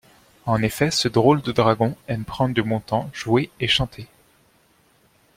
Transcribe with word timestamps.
En 0.47 0.63
effet, 0.63 0.89
ce 0.89 1.07
drôle 1.07 1.43
de 1.43 1.51
dragon 1.51 1.95
aime 2.07 2.25
prendre 2.25 2.55
du 2.55 2.63
bon 2.63 2.79
temps, 2.79 3.07
jouer 3.13 3.51
et 3.59 3.67
chanter. 3.67 4.07